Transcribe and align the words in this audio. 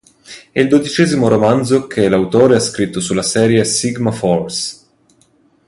È 0.51 0.59
il 0.59 0.67
dodicesimo 0.67 1.27
romanzo 1.27 1.85
che 1.85 2.09
l'autore 2.09 2.55
ha 2.55 2.59
scritto 2.59 2.99
della 3.07 3.21
serie 3.21 3.63
sulla 3.63 3.71
Sigma 3.75 4.11
Force. 4.11 4.77